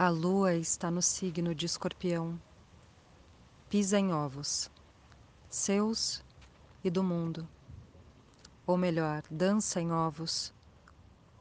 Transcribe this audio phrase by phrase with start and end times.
[0.00, 2.40] A lua está no signo de Escorpião.
[3.68, 4.70] Pisa em ovos,
[5.50, 6.22] seus
[6.84, 7.48] e do mundo.
[8.64, 10.54] Ou melhor, dança em ovos.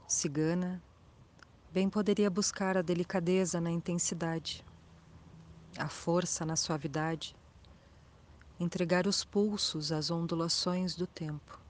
[0.08, 0.82] Cigana,
[1.72, 4.66] bem poderia buscar a delicadeza na intensidade,
[5.78, 7.36] a força na suavidade,
[8.60, 11.62] entregar os pulsos às ondulações do tempo.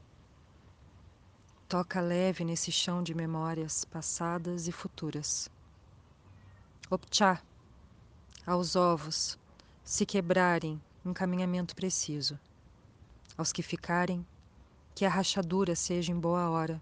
[1.67, 5.51] Toca leve nesse chão de memórias passadas e futuras
[6.89, 7.43] Optchá,
[8.45, 9.37] aos ovos,
[9.83, 12.39] se quebrarem um caminhamento preciso.
[13.37, 14.25] Aos que ficarem,
[14.95, 16.81] que a rachadura seja em boa hora,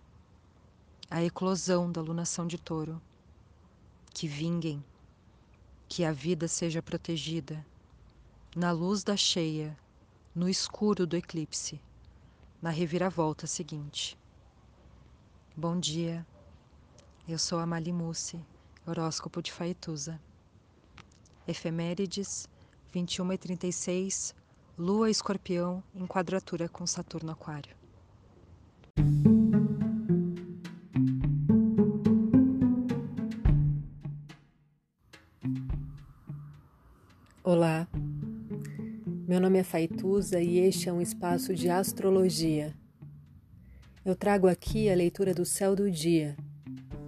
[1.10, 3.02] a eclosão da lunação de touro.
[4.14, 4.86] Que vinguem,
[5.90, 7.66] que a vida seja protegida,
[8.56, 9.76] na luz da cheia,
[10.36, 11.82] no escuro do eclipse,
[12.62, 14.16] na reviravolta seguinte.
[15.58, 16.24] Bom dia,
[17.28, 18.40] eu sou a Malimusse
[18.88, 20.22] Horóscopo de Faituza.
[21.48, 22.48] Efemérides
[22.94, 24.36] 21 e 36,
[24.78, 27.76] Lua Escorpião em quadratura com Saturno Aquário.
[37.44, 37.88] Olá,
[39.28, 42.76] meu nome é Faituza e este é um espaço de astrologia.
[44.06, 46.38] Eu trago aqui a leitura do céu do dia